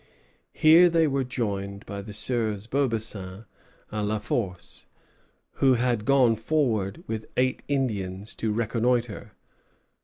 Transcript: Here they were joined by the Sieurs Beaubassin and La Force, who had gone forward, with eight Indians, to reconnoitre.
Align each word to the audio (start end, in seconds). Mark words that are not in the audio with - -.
Here 0.53 0.89
they 0.89 1.05
were 1.05 1.23
joined 1.23 1.85
by 1.85 2.01
the 2.01 2.11
Sieurs 2.11 2.65
Beaubassin 2.65 3.45
and 3.91 4.07
La 4.07 4.17
Force, 4.17 4.87
who 5.61 5.75
had 5.75 6.05
gone 6.05 6.35
forward, 6.35 7.03
with 7.05 7.27
eight 7.37 7.61
Indians, 7.67 8.33
to 8.33 8.51
reconnoitre. 8.51 9.33